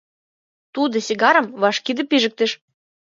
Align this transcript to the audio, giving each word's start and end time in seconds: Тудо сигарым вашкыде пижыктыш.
Тудо 0.73 0.95
сигарым 1.07 1.47
вашкыде 1.61 2.03
пижыктыш. 2.09 2.51